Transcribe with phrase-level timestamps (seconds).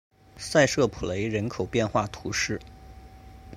[0.35, 2.59] 塞舍普雷人口变化图示